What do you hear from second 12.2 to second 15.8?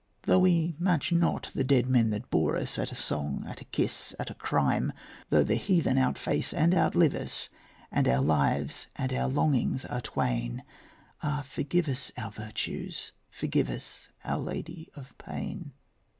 virtues, forgive us, Our Lady of Pain.